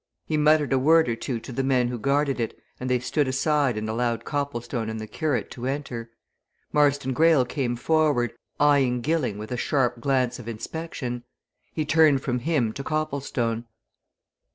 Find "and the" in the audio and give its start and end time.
4.89-5.05